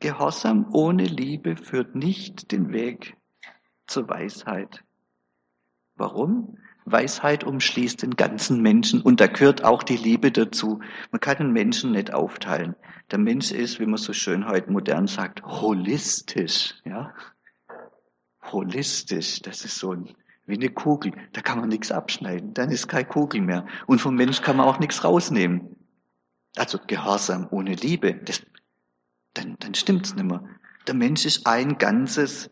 [0.00, 3.16] Gehorsam ohne Liebe führt nicht den Weg
[3.86, 4.84] zur Weisheit.
[5.96, 6.58] Warum?
[6.84, 10.80] Weisheit umschließt den ganzen Menschen und da gehört auch die Liebe dazu.
[11.10, 12.76] Man kann den Menschen nicht aufteilen.
[13.10, 17.12] Der Mensch ist, wie man so schön heute modern sagt, holistisch, ja.
[18.52, 20.14] Holistisch, das ist so ein,
[20.46, 21.12] wie eine Kugel.
[21.32, 22.54] Da kann man nichts abschneiden.
[22.54, 23.66] Dann ist keine Kugel mehr.
[23.86, 25.74] Und vom Mensch kann man auch nichts rausnehmen.
[26.56, 28.42] Also Gehorsam ohne Liebe, das,
[29.34, 30.44] dann, dann stimmt's nicht mehr.
[30.86, 32.50] Der Mensch ist ein ganzes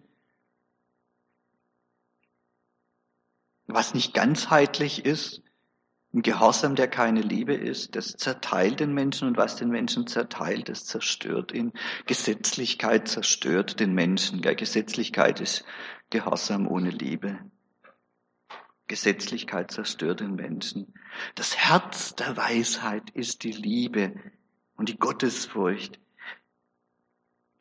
[3.67, 5.43] Was nicht ganzheitlich ist,
[6.15, 10.69] ein Gehorsam, der keine Liebe ist, das zerteilt den Menschen und was den Menschen zerteilt,
[10.69, 11.73] das zerstört ihn.
[12.07, 14.41] Gesetzlichkeit zerstört den Menschen.
[14.41, 15.65] Gesetzlichkeit ist
[16.11, 17.39] Gehorsam ohne Liebe.
[18.87, 20.95] Gesetzlichkeit zerstört den Menschen.
[21.35, 24.15] Das Herz der Weisheit ist die Liebe
[24.77, 25.99] und die Gottesfurcht.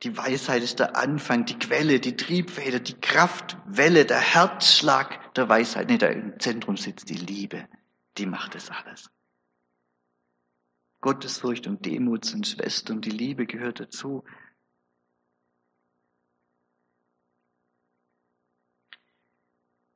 [0.04, 5.90] Die Weisheit ist der Anfang, die Quelle, die Triebfeder, die Kraftwelle, der Herzschlag der Weisheit.
[6.02, 7.68] Da im Zentrum sitzt die Liebe.
[8.18, 9.10] Die macht es alles.
[11.02, 14.24] Gottesfurcht und Demut sind Schwestern, die Liebe gehört dazu.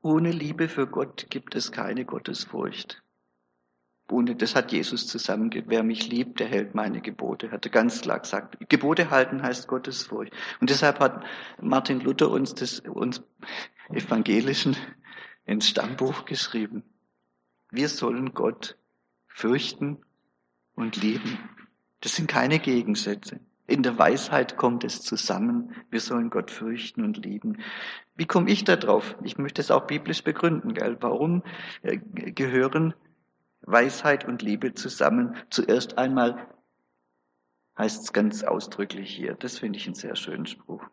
[0.01, 3.01] Ohne Liebe für Gott gibt es keine Gottesfurcht.
[4.09, 5.69] Ohne, das hat Jesus zusammengegeben.
[5.69, 7.51] Wer mich liebt, der hält meine Gebote.
[7.51, 8.57] Hat er ganz klar gesagt.
[8.69, 10.33] Gebote halten heißt Gottesfurcht.
[10.61, 11.25] Und deshalb hat
[11.61, 13.21] Martin Luther uns das, uns
[13.89, 14.77] Evangelischen
[15.47, 16.83] ins Stammbuch geschrieben.
[17.71, 18.77] Wir sollen Gott
[19.27, 19.97] fürchten
[20.75, 21.39] und lieben.
[22.01, 23.39] Das sind keine Gegensätze.
[23.65, 25.73] In der Weisheit kommt es zusammen.
[25.89, 27.61] Wir sollen Gott fürchten und lieben.
[28.15, 29.17] Wie komme ich da drauf?
[29.23, 30.73] Ich möchte es auch biblisch begründen.
[30.73, 30.97] Gell?
[31.01, 31.43] Warum
[31.81, 32.93] äh, gehören
[33.61, 35.35] Weisheit und Liebe zusammen.
[35.49, 36.47] Zuerst einmal
[37.77, 39.35] heißt es ganz ausdrücklich hier.
[39.35, 40.83] Das finde ich einen sehr schönen Spruch.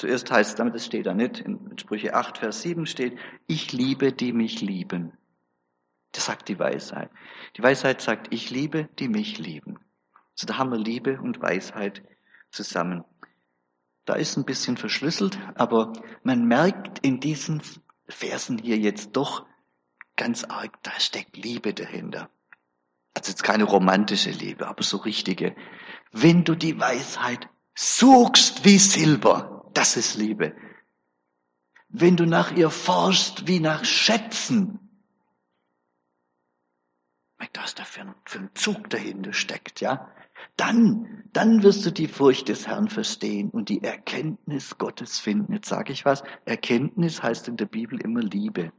[0.00, 3.74] Zuerst heißt es, damit das steht da nicht, in Sprüche 8, Vers 7 steht, ich
[3.74, 5.12] liebe, die mich lieben.
[6.12, 7.10] Das sagt die Weisheit.
[7.58, 9.78] Die Weisheit sagt, ich liebe, die mich lieben.
[10.32, 12.02] Also da haben wir Liebe und Weisheit
[12.50, 13.04] zusammen.
[14.06, 17.60] Da ist ein bisschen verschlüsselt, aber man merkt in diesen
[18.08, 19.44] Versen hier jetzt doch,
[20.16, 22.30] ganz arg, da steckt Liebe dahinter.
[23.12, 25.54] Also jetzt keine romantische Liebe, aber so richtige.
[26.10, 30.54] Wenn du die Weisheit suchst wie Silber, das ist Liebe.
[31.88, 34.78] Wenn du nach ihr forschst wie nach Schätzen,
[37.70, 40.10] was da für ein, Zug dahinter steckt, ja,
[40.56, 45.52] dann, dann wirst du die Furcht des Herrn verstehen und die Erkenntnis Gottes finden.
[45.52, 48.72] Jetzt sage ich was, Erkenntnis heißt in der Bibel immer Liebe.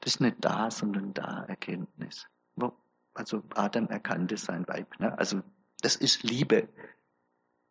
[0.00, 2.28] Das ist nicht da, sondern da Erkenntnis.
[3.14, 5.00] Also Adam erkannte sein Weib.
[5.00, 5.18] Ne?
[5.18, 5.42] Also
[5.80, 6.68] das ist Liebe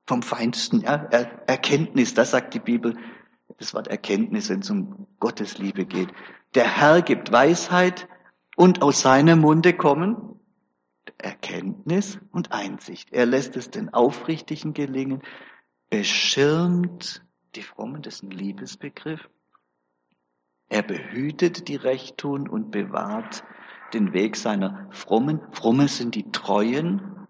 [0.09, 0.81] vom Feinsten.
[0.81, 1.07] Ja?
[1.11, 2.97] Er Erkenntnis, das sagt die Bibel.
[3.57, 6.09] Das Wort Erkenntnis, wenn es um Gottes Liebe geht.
[6.55, 8.07] Der Herr gibt Weisheit
[8.55, 10.39] und aus seinem Munde kommen
[11.17, 13.11] Erkenntnis und Einsicht.
[13.11, 15.21] Er lässt es den Aufrichtigen gelingen,
[15.89, 17.23] beschirmt
[17.55, 19.29] die Frommen, das ist ein Liebesbegriff,
[20.69, 23.43] er behütet die Rechtun und bewahrt
[23.93, 25.41] den Weg seiner Frommen.
[25.51, 27.27] Fromme sind die Treuen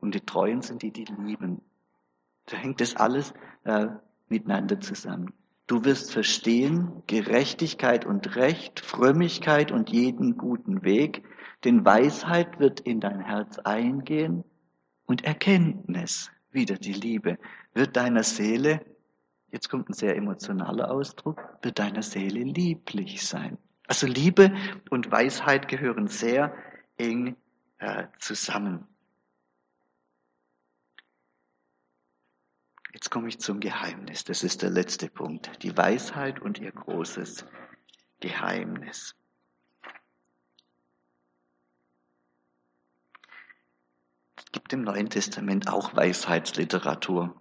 [0.00, 1.62] und die Treuen sind die, die lieben.
[2.50, 3.32] Da hängt das alles
[3.64, 3.86] äh,
[4.28, 5.32] miteinander zusammen.
[5.66, 11.24] Du wirst verstehen, Gerechtigkeit und Recht, Frömmigkeit und jeden guten Weg,
[11.64, 14.44] denn Weisheit wird in dein Herz eingehen
[15.04, 17.38] und Erkenntnis, wieder die Liebe,
[17.74, 18.80] wird deiner Seele
[19.50, 23.58] jetzt kommt ein sehr emotionaler Ausdruck, wird deiner Seele lieblich sein.
[23.86, 24.52] Also Liebe
[24.90, 26.54] und Weisheit gehören sehr
[26.98, 27.36] eng
[27.78, 28.86] äh, zusammen.
[32.92, 34.24] Jetzt komme ich zum Geheimnis.
[34.24, 35.62] Das ist der letzte Punkt.
[35.62, 37.44] Die Weisheit und ihr großes
[38.20, 39.14] Geheimnis.
[44.36, 47.38] Es gibt im Neuen Testament auch Weisheitsliteratur.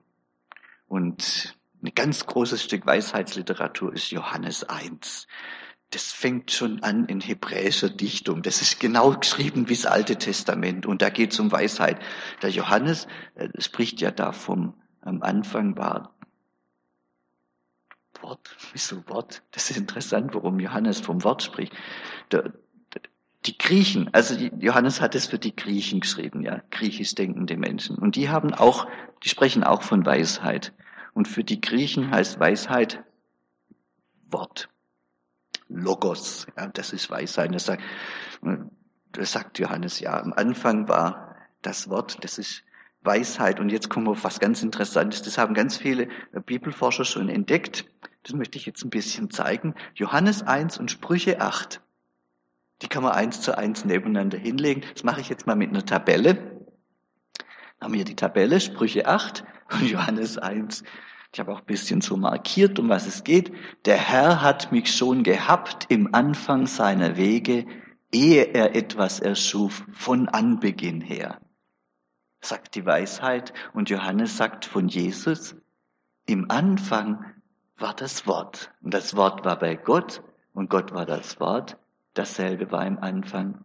[0.88, 5.27] Und Ein ganz großes Stück Weisheitsliteratur ist Johannes 1.
[5.91, 8.41] Das fängt schon an in hebräischer Dichtung.
[8.41, 10.86] Das ist genau geschrieben wie das Alte Testament.
[10.86, 12.01] Und da geht es um Weisheit.
[12.41, 14.73] Der Johannes äh, spricht ja da vom,
[15.08, 16.13] am Anfang war
[18.22, 18.56] Wort.
[18.74, 19.43] Wieso Wort?
[19.52, 21.74] Das ist interessant, warum Johannes vom Wort spricht.
[22.32, 22.52] Der,
[23.46, 27.98] die Griechen, also Johannes hat es für die Griechen geschrieben, ja, griechisch denkende Menschen.
[27.98, 28.88] Und die haben auch,
[29.24, 30.74] die sprechen auch von Weisheit.
[31.13, 33.04] Und für die Griechen heißt Weisheit
[34.30, 34.70] Wort.
[35.70, 37.54] Logos, ja, das ist Weisheit.
[37.54, 37.84] Das sagt,
[39.13, 42.63] das sagt Johannes, ja, am Anfang war das Wort, das ist
[43.08, 43.60] Weisheit.
[43.60, 45.24] Und jetzt kommen wir auf was ganz Interessantes.
[45.24, 46.10] Das haben ganz viele
[46.46, 47.86] Bibelforscher schon entdeckt.
[48.22, 49.74] Das möchte ich jetzt ein bisschen zeigen.
[49.96, 51.82] Johannes 1 und Sprüche 8.
[52.84, 54.84] Die kann man eins zu eins nebeneinander hinlegen.
[54.93, 56.36] Das mache ich jetzt mal mit einer Tabelle.
[57.80, 60.84] Dann haben wir die Tabelle, Sprüche 8 und Johannes 1.
[61.34, 63.52] Ich habe auch ein bisschen so markiert, um was es geht.
[63.86, 67.65] Der Herr hat mich schon gehabt im Anfang seiner Wege,
[68.12, 71.39] ehe er etwas erschuf, von Anbeginn her.
[72.41, 75.56] Sagt die Weisheit und Johannes sagt von Jesus,
[76.26, 77.26] im Anfang
[77.78, 78.71] war das Wort.
[78.82, 80.21] Und das Wort war bei Gott
[80.54, 81.78] und Gott war das Wort.
[82.13, 83.63] Dasselbe war im Anfang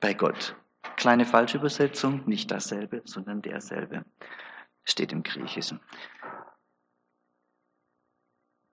[0.00, 0.56] bei Gott.
[0.96, 4.04] Kleine Falschübersetzung, nicht dasselbe, sondern derselbe.
[4.84, 5.80] Steht im Griechischen.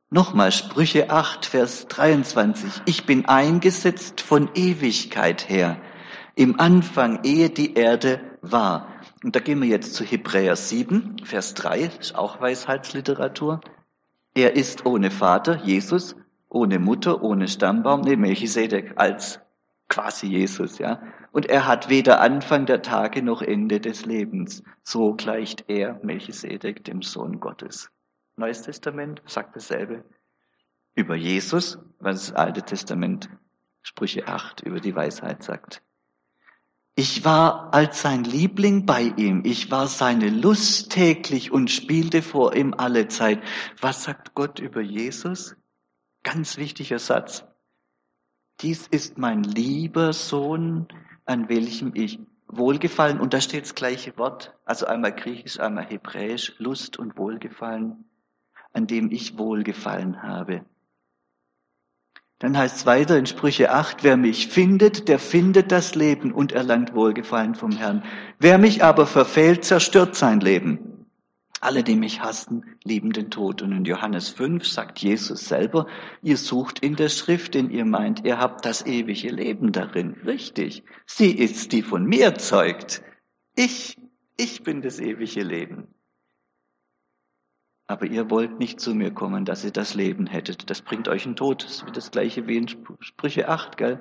[0.09, 2.81] Nochmal Sprüche 8, Vers 23.
[2.85, 5.81] Ich bin eingesetzt von Ewigkeit her,
[6.35, 8.90] im Anfang, ehe die Erde war.
[9.23, 13.61] Und da gehen wir jetzt zu Hebräer 7, Vers 3, ist auch Weisheitsliteratur.
[14.33, 16.15] Er ist ohne Vater, Jesus,
[16.49, 19.39] ohne Mutter, ohne Stammbaum, nee, Melchisedek als
[19.89, 21.01] quasi Jesus, ja.
[21.31, 24.63] Und er hat weder Anfang der Tage noch Ende des Lebens.
[24.83, 27.91] So gleicht er, Melchisedek, dem Sohn Gottes.
[28.37, 30.03] Neues Testament sagt dasselbe
[30.95, 33.29] über Jesus, was das Alte Testament,
[33.81, 35.81] Sprüche 8, über die Weisheit sagt.
[37.03, 39.41] Ich war als sein Liebling bei ihm.
[39.43, 43.41] Ich war seine Lust täglich und spielte vor ihm alle Zeit.
[43.79, 45.55] Was sagt Gott über Jesus?
[46.21, 47.43] Ganz wichtiger Satz.
[48.59, 50.89] Dies ist mein lieber Sohn,
[51.25, 56.53] an welchem ich Wohlgefallen, und da steht das gleiche Wort, also einmal griechisch, einmal hebräisch,
[56.59, 58.05] Lust und Wohlgefallen,
[58.73, 60.65] an dem ich Wohlgefallen habe.
[62.41, 66.53] Dann heißt es weiter in Sprüche 8, wer mich findet, der findet das Leben und
[66.53, 68.03] erlangt Wohlgefallen vom Herrn.
[68.39, 71.05] Wer mich aber verfehlt, zerstört sein Leben.
[71.59, 73.61] Alle, die mich hassen, lieben den Tod.
[73.61, 75.85] Und in Johannes 5 sagt Jesus selber,
[76.23, 80.15] ihr sucht in der Schrift, denn ihr meint, ihr habt das ewige Leben darin.
[80.25, 80.83] Richtig.
[81.05, 83.03] Sie ist, die von mir zeugt.
[83.55, 83.99] Ich,
[84.35, 85.89] ich bin das ewige Leben.
[87.91, 90.69] Aber ihr wollt nicht zu mir kommen, dass ihr das Leben hättet.
[90.69, 91.65] Das bringt euch in Tod.
[91.65, 93.99] Das ist das gleiche wie in Sprüche 8, gell?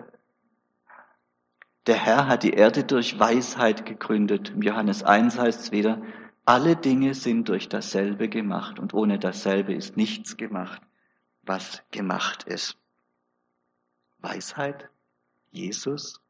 [1.86, 4.50] Der Herr hat die Erde durch Weisheit gegründet.
[4.50, 6.00] Im Johannes 1 heißt es wieder,
[6.44, 10.80] alle Dinge sind durch dasselbe gemacht und ohne dasselbe ist nichts gemacht,
[11.42, 12.78] was gemacht ist.
[14.18, 14.88] Weisheit,
[15.50, 16.20] Jesus,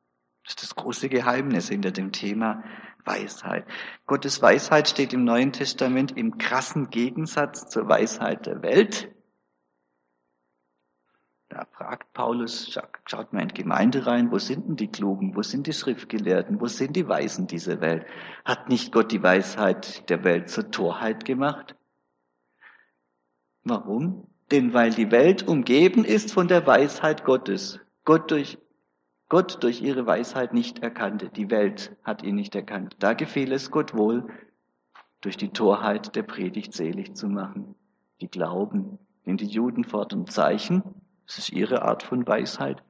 [0.44, 2.64] das ist das große Geheimnis hinter dem Thema
[3.05, 3.65] Weisheit.
[4.07, 9.11] Gottes Weisheit steht im Neuen Testament im krassen Gegensatz zur Weisheit der Welt.
[11.51, 12.71] Da fragt Paulus,
[13.07, 16.61] schaut mal in die Gemeinde rein, wo sind denn die Klugen, wo sind die Schriftgelehrten,
[16.61, 18.07] wo sind die Weisen dieser Welt?
[18.45, 21.75] Hat nicht Gott die Weisheit der Welt zur Torheit gemacht?
[23.65, 24.29] Warum?
[24.53, 27.81] Denn weil die Welt umgeben ist von der Weisheit Gottes.
[28.05, 28.59] Gott durch,
[29.31, 31.29] Gott durch ihre Weisheit nicht erkannte.
[31.29, 32.97] Die Welt hat ihn nicht erkannt.
[32.99, 34.27] Da gefiel es Gott wohl,
[35.21, 37.77] durch die Torheit der Predigt selig zu machen.
[38.21, 40.83] Die glauben, denn die Juden fordern Zeichen,
[41.29, 42.83] das ist ihre Art von Weisheit.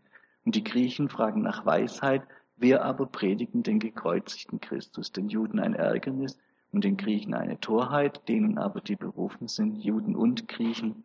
[0.47, 2.23] Und die Griechen fragen nach Weisheit,
[2.57, 6.39] wir aber predigen den gekreuzigten Christus, den Juden ein Ärgernis
[6.73, 11.05] und den Griechen eine Torheit, denen aber die berufen sind, Juden und Griechen,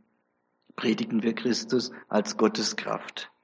[0.78, 3.35] predigen wir Christus als Gottes Kraft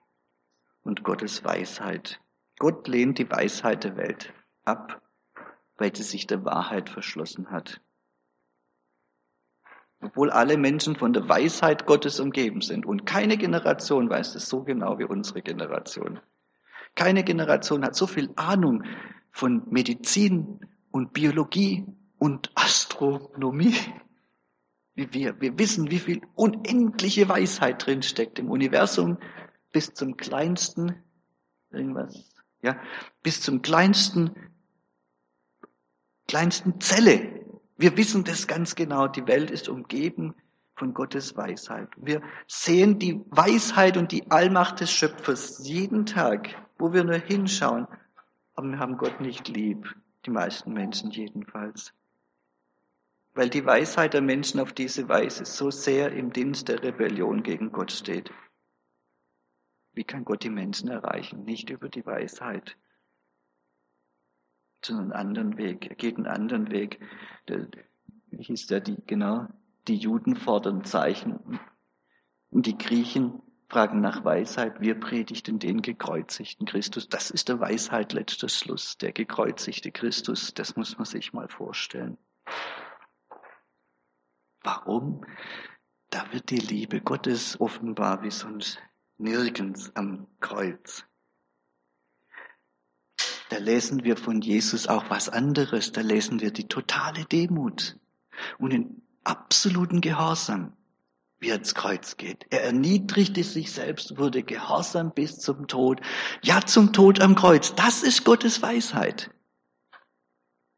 [0.83, 2.19] und Gottes Weisheit.
[2.59, 5.01] Gott lehnt die Weisheit der Welt ab,
[5.77, 7.81] weil sie sich der Wahrheit verschlossen hat
[10.01, 12.85] obwohl alle Menschen von der Weisheit Gottes umgeben sind.
[12.85, 16.19] Und keine Generation weiß es so genau wie unsere Generation.
[16.95, 18.83] Keine Generation hat so viel Ahnung
[19.31, 20.59] von Medizin
[20.91, 21.85] und Biologie
[22.17, 23.75] und Astronomie
[24.93, 25.39] wie wir.
[25.39, 29.17] Wir wissen, wie viel unendliche Weisheit drin steckt im Universum
[29.71, 30.95] bis zum kleinsten,
[31.71, 32.29] irgendwas,
[32.61, 32.79] ja,
[33.23, 34.31] bis zum kleinsten,
[36.27, 37.41] kleinsten Zelle
[37.81, 39.07] wir wissen das ganz genau.
[39.07, 40.35] Die Welt ist umgeben
[40.75, 41.89] von Gottes Weisheit.
[41.97, 47.87] Wir sehen die Weisheit und die Allmacht des Schöpfers jeden Tag, wo wir nur hinschauen.
[48.53, 49.95] Aber wir haben Gott nicht lieb,
[50.27, 51.91] die meisten Menschen jedenfalls.
[53.33, 57.71] Weil die Weisheit der Menschen auf diese Weise so sehr im Dienst der Rebellion gegen
[57.71, 58.29] Gott steht.
[59.93, 61.43] Wie kann Gott die Menschen erreichen?
[61.43, 62.77] Nicht über die Weisheit,
[64.85, 65.87] sondern einen anderen Weg.
[65.87, 66.99] Er geht einen anderen Weg.
[67.47, 67.67] Der,
[68.27, 69.47] wie hieß der, die, genau,
[69.87, 71.59] die Juden fordern Zeichen
[72.49, 74.81] und die Griechen fragen nach Weisheit.
[74.81, 77.07] Wir predigten den gekreuzigten Christus.
[77.07, 78.97] Das ist der Weisheit letzter Schluss.
[78.97, 82.17] Der gekreuzigte Christus, das muss man sich mal vorstellen.
[84.63, 85.25] Warum?
[86.09, 88.77] Da wird die Liebe Gottes offenbar wie sonst
[89.21, 91.05] nirgends am Kreuz.
[93.49, 95.91] Da lesen wir von Jesus auch was anderes.
[95.91, 97.97] Da lesen wir die totale Demut
[98.59, 100.73] und den absoluten Gehorsam,
[101.39, 102.45] wie er ins Kreuz geht.
[102.49, 106.01] Er erniedrigte sich selbst, wurde gehorsam bis zum Tod.
[106.41, 107.75] Ja, zum Tod am Kreuz.
[107.75, 109.31] Das ist Gottes Weisheit.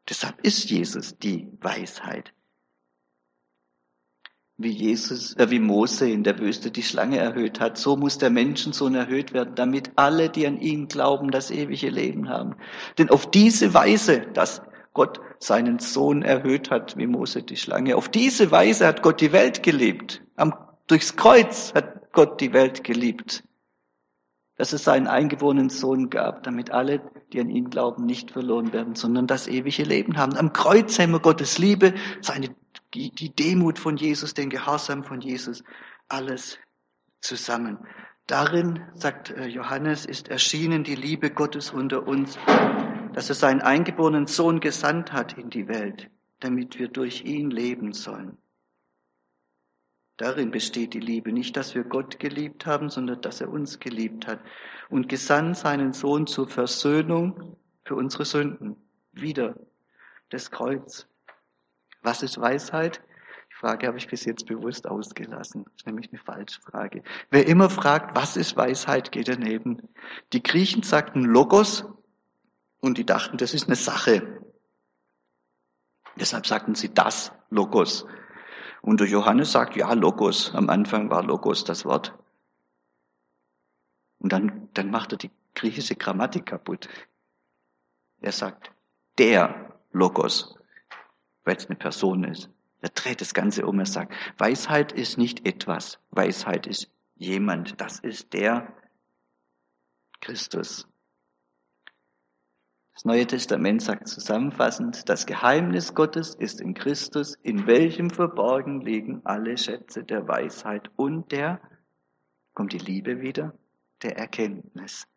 [0.08, 2.34] Deshalb ist Jesus die Weisheit
[4.56, 8.30] wie Jesus, äh, wie Mose in der Wüste die Schlange erhöht hat, so muss der
[8.30, 12.56] Menschensohn erhöht werden, damit alle, die an ihn glauben, das ewige Leben haben.
[12.98, 18.08] Denn auf diese Weise, dass Gott seinen Sohn erhöht hat, wie Mose die Schlange, auf
[18.08, 20.22] diese Weise hat Gott die Welt geliebt.
[20.36, 20.54] Am,
[20.86, 23.42] durchs Kreuz hat Gott die Welt geliebt.
[24.56, 27.00] Dass es seinen eingeborenen Sohn gab, damit alle,
[27.32, 30.36] die an ihn glauben, nicht verloren werden, sondern das ewige Leben haben.
[30.36, 32.54] Am Kreuz haben wir Gottes Liebe, seine
[32.94, 35.62] die, die Demut von Jesus, den Gehorsam von Jesus,
[36.08, 36.58] alles
[37.20, 37.78] zusammen.
[38.26, 42.38] Darin, sagt äh, Johannes, ist erschienen die Liebe Gottes unter uns,
[43.12, 47.92] dass er seinen eingeborenen Sohn gesandt hat in die Welt, damit wir durch ihn leben
[47.92, 48.38] sollen.
[50.16, 54.28] Darin besteht die Liebe, nicht, dass wir Gott geliebt haben, sondern dass er uns geliebt
[54.28, 54.40] hat
[54.88, 58.76] und gesandt seinen Sohn zur Versöhnung für unsere Sünden.
[59.12, 59.56] Wieder
[60.30, 61.08] das Kreuz.
[62.04, 63.02] Was ist Weisheit?
[63.50, 65.64] Die Frage habe ich bis jetzt bewusst ausgelassen.
[65.64, 67.02] Das ist nämlich eine falsche Frage.
[67.30, 69.88] Wer immer fragt, was ist Weisheit, geht daneben.
[70.32, 71.86] Die Griechen sagten Logos
[72.80, 74.42] und die dachten, das ist eine Sache.
[76.16, 78.06] Deshalb sagten sie das Logos.
[78.82, 80.54] Und der Johannes sagt, ja, Logos.
[80.54, 82.14] Am Anfang war Logos das Wort.
[84.18, 86.88] Und dann, dann macht er die griechische Grammatik kaputt.
[88.20, 88.72] Er sagt,
[89.16, 90.54] der Logos
[91.44, 92.50] weil es eine Person ist.
[92.80, 98.00] Er dreht das Ganze um, er sagt, Weisheit ist nicht etwas, Weisheit ist jemand, das
[98.00, 98.74] ist der
[100.20, 100.86] Christus.
[102.94, 109.20] Das Neue Testament sagt zusammenfassend, das Geheimnis Gottes ist in Christus, in welchem verborgen liegen
[109.24, 111.60] alle Schätze der Weisheit und der,
[112.54, 113.52] kommt die Liebe wieder,
[114.02, 115.08] der Erkenntnis.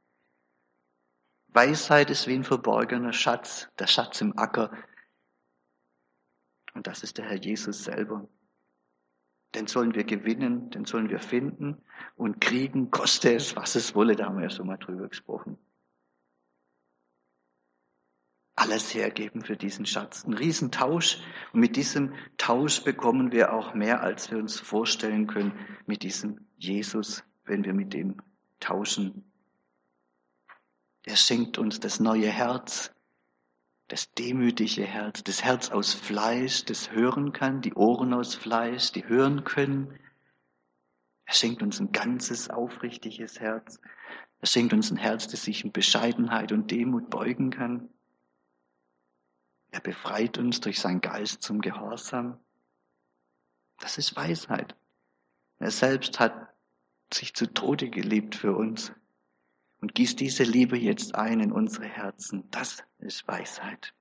[1.49, 4.71] Weisheit ist wie ein verborgener Schatz, der Schatz im Acker,
[6.77, 8.29] und das ist der Herr Jesus selber.
[9.55, 11.81] Den sollen wir gewinnen, den sollen wir finden
[12.15, 14.15] und kriegen, koste es, was es wolle.
[14.15, 15.57] Da haben wir ja schon mal drüber gesprochen.
[18.55, 20.23] Alles hergeben für diesen Schatz.
[20.23, 21.17] Ein Riesentausch.
[21.51, 25.53] Und mit diesem Tausch bekommen wir auch mehr, als wir uns vorstellen können,
[25.87, 28.21] mit diesem Jesus, wenn wir mit dem
[28.59, 29.31] tauschen.
[31.03, 32.93] Er schenkt uns das neue Herz,
[33.87, 39.07] das demütige Herz, das Herz aus Fleisch, das hören kann, die Ohren aus Fleisch, die
[39.07, 39.97] hören können.
[41.25, 43.79] Er schenkt uns ein ganzes, aufrichtiges Herz.
[44.39, 47.89] Er schenkt uns ein Herz, das sich in Bescheidenheit und Demut beugen kann.
[49.71, 52.39] Er befreit uns durch seinen Geist zum Gehorsam.
[53.79, 54.75] Das ist Weisheit.
[55.59, 56.53] Er selbst hat
[57.13, 58.91] sich zu Tode geliebt für uns
[59.81, 62.43] und gießt diese Liebe jetzt ein in unsere Herzen.
[62.51, 63.93] Das ist Weisheit.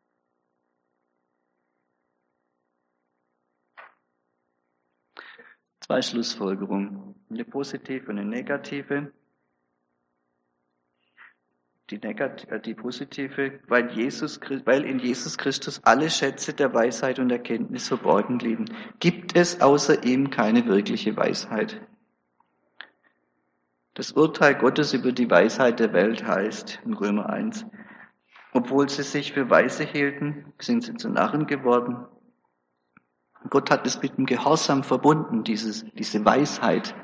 [5.80, 9.12] Zwei Schlussfolgerungen, eine positive und eine negative.
[11.90, 17.20] Die, negative, äh, die positive, weil, Jesus, weil in Jesus Christus alle Schätze der Weisheit
[17.20, 18.64] und Erkenntnis verborgen liegen,
[18.98, 21.80] gibt es außer ihm keine wirkliche Weisheit.
[23.96, 27.64] Das Urteil Gottes über die Weisheit der Welt heißt in Römer 1,
[28.52, 32.04] obwohl sie sich für Weise hielten, sind sie zu Narren geworden.
[33.48, 36.94] Gott hat es mit dem Gehorsam verbunden, dieses, diese Weisheit.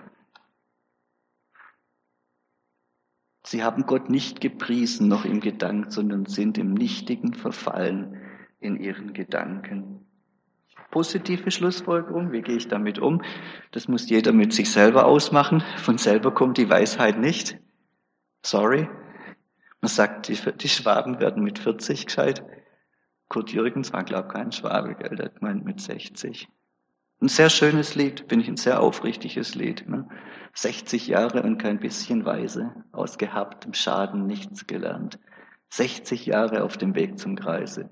[3.42, 8.20] Sie haben Gott nicht gepriesen noch im Gedanken, sondern sind im Nichtigen verfallen
[8.60, 10.11] in ihren Gedanken.
[10.92, 13.22] Positive Schlussfolgerung, wie gehe ich damit um?
[13.70, 15.64] Das muss jeder mit sich selber ausmachen.
[15.78, 17.58] Von selber kommt die Weisheit nicht.
[18.44, 18.88] Sorry.
[19.80, 22.44] Man sagt, die, die Schwaben werden mit 40 gescheit.
[23.28, 25.16] Kurt Jürgens war, glaube ich, kein Schwabe, gell?
[25.16, 26.46] der meint mit 60.
[27.22, 29.88] Ein sehr schönes Lied, finde ich ein sehr aufrichtiges Lied.
[29.88, 30.06] Ne?
[30.52, 35.18] 60 Jahre und kein bisschen weise, aus gehabtem Schaden nichts gelernt.
[35.70, 37.88] 60 Jahre auf dem Weg zum Kreise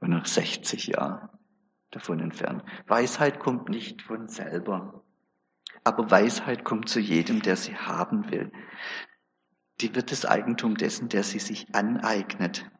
[0.00, 1.28] und nach 60 Jahren
[1.90, 2.64] davon entfernt.
[2.86, 5.04] Weisheit kommt nicht von selber,
[5.84, 8.52] aber Weisheit kommt zu jedem, der sie haben will.
[9.80, 12.70] Die wird das Eigentum dessen, der sie sich aneignet.